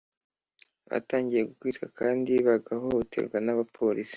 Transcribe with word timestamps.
batangiye 0.89 1.41
gukubitwa 1.49 1.87
kandi 1.99 2.33
bagahohoterwa 2.47 3.37
n 3.45 3.49
abapolisi 3.53 4.09